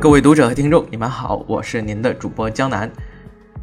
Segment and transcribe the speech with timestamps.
[0.00, 2.88] 各位读者和听众，你们好，我是您的主播江南。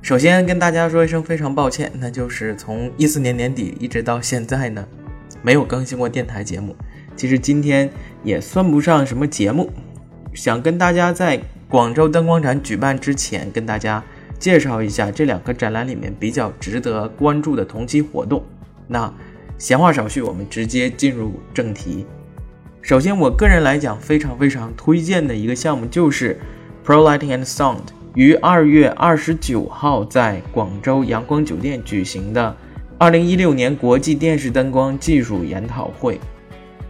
[0.00, 4.86] 首先跟大家说一声非常抱歉，那就是从一四年年底一直到现在呢，
[5.42, 6.76] 没有更新过电台节目。
[7.16, 7.90] 其实今天
[8.22, 9.72] 也算不上什么节目，
[10.32, 14.00] 想跟大家在广州灯光展举办之前，跟大家
[14.38, 18.40] 介绍一下这两个展览里面比较值得关注的同期活动。
[18.86, 19.12] 那
[19.58, 22.06] 闲话少叙，我们直接进入正题。
[22.82, 26.40] 首先，我个人来讲非常非常推荐的一个项目就是
[26.84, 27.82] Pro Lighting and Sound
[28.14, 32.56] 于二月二十九号在广州阳光酒店举行的
[32.98, 36.18] 二零一六年国际电视灯光技术研讨会。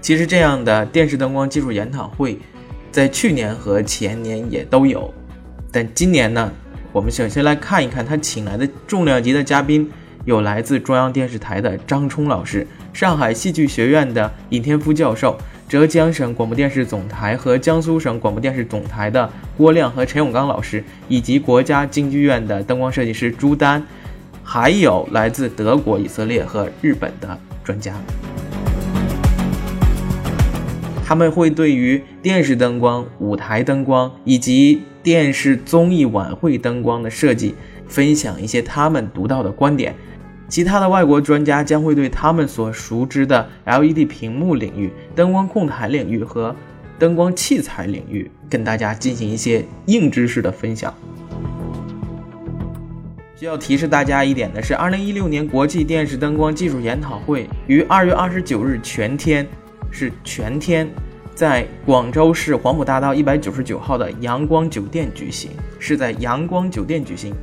[0.00, 2.38] 其实，这样的电视灯光技术研讨会
[2.92, 5.12] 在去年和前年也都有，
[5.72, 6.50] 但今年呢，
[6.92, 9.90] 我们首先来看一看他请来的重量级的嘉宾，
[10.24, 15.36] 有来自中央电视台的张冲老师，上海戏剧学院的尹天夫教授。
[15.72, 23.82] 浙江省广播电视总台和江苏省广播电视总台的郭亮和陈永刚老师，以及国家京剧院的灯光设计师朱丹，
[24.44, 27.94] 还有来自德国、以色列和日本的专家，
[31.02, 37.54] 他们会对于电视灯光、舞台灯光以及电视综艺晚会灯光的设计，
[37.88, 39.94] 分享一些他们独到的观点。
[40.52, 46.54] 其他的外国专家将会对他们所熟知的 LED 屏幕领域、灯光控台领域和
[46.98, 50.92] 灯光器材领域跟大家进行一些硬知识的分享。
[53.34, 59.48] 需要提示大家一点的是，二零一六年国际电视灯光技术研讨会于二月二十九日全天，
[59.90, 60.86] 是全天，
[61.34, 67.34] 在广州市黄埔大道一百九十九号的阳光酒店举行，是在阳光酒店举行，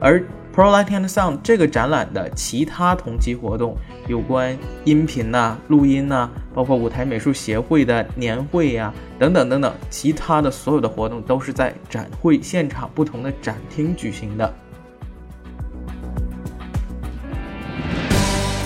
[0.00, 0.24] 而。
[0.54, 14.54] Pro Light and Sound 这个展览的其他同期活动，有关音频呐、录音呐，包括舞台美术协会的年会呀，等等等等，其他的所有的活动都是在展会现场不同的展厅举行的。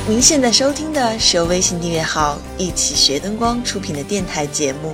[0.07, 4.93] 您现在收听的是由微信订阅号“一起学灯光”出品的电台节目，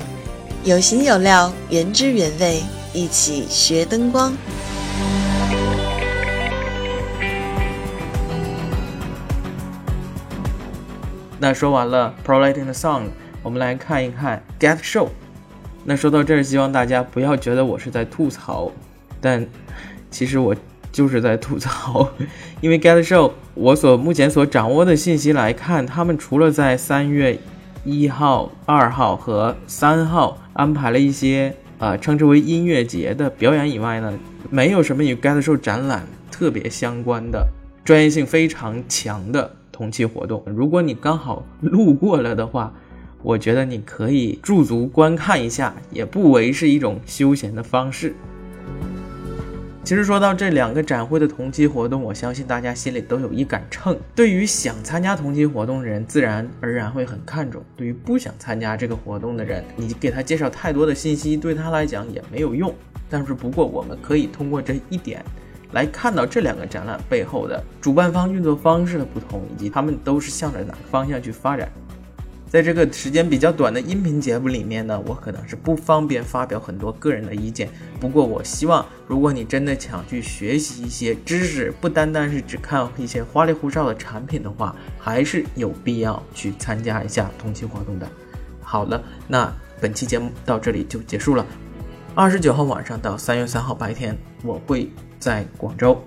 [0.62, 2.62] 有形有料，原汁原味，
[2.92, 4.32] 一起学灯光。
[11.44, 13.02] 那说完了 Pro Lighting 的 song，
[13.42, 15.08] 我们来看一看 Get Show。
[15.84, 18.72] 那说到这儿，希望大家不要觉得我是在吐槽，
[19.20, 19.46] 但
[20.10, 20.56] 其实我
[20.90, 22.08] 就是在吐槽，
[22.62, 27.38] 因为 Get Show，我所目前所掌握的信息来看，他们除了在三月
[27.84, 34.18] 一号、二号和三号安排了一些啊称之为音乐节的表演以外呢，
[34.48, 37.46] 没有什么与 Get Show 展览特别相关的、
[37.84, 39.56] 专业性非常强的。
[39.74, 42.72] 同期活动，如果你刚好路过了的话，
[43.24, 48.14] 我觉得你可以驻足观看一下，也不为是一种休闲的方式。
[49.82, 53.98] 其实说到这两个展会的同期活动，我相信大家心里都有一杆秤。
[54.14, 62.72] 对于想参加同期活动的人，自然而然会很看重；对于不想参加这个活动的人，你给他介绍太多的信息，对他来讲也没有用。
[63.10, 65.22] 但是不过，我们可以通过这一点。
[65.74, 71.70] 来看到这两个展览背后的主办方运作方式的不同，以及他们都是向着哪个方向去发展。
[72.48, 77.68] 在这个时间比较短的音频节目里面呢，我可能是不方便发表很多个人的意见。
[77.98, 88.08] 不过，我希望如果你真的想去学习一些知识，不单单是只看一些花里胡哨的产品的话，还是有必要去参加一下同期活动的。
[88.62, 91.44] 好了，那本期节目到这里就结束了。
[92.14, 94.88] 二十九号晚上到三月三号白天，我会。
[95.24, 95.98] 在广州，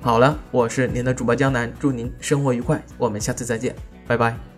[0.00, 4.55] 好了，我是您的主播江南，祝您生活愉快，我们下次再见，拜拜。